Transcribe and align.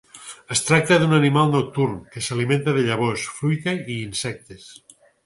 Es 0.53 0.61
tracta 0.67 0.95
d'un 1.01 1.11
animal 1.17 1.53
nocturn 1.55 1.99
que 2.15 2.23
s'alimenta 2.29 2.73
de 2.79 2.87
llavors, 2.87 3.27
fruita 3.41 3.77
i 3.97 3.99
insectes. 4.09 4.65